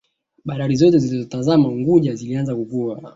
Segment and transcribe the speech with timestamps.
[0.45, 3.01] Bandari Zote zilizotazama Unguja zilianza kukua